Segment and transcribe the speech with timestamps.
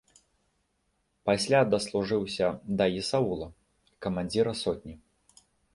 [1.31, 2.47] Пасля даслужыўся
[2.81, 3.47] да есаула,
[4.09, 4.93] камандзіра сотні.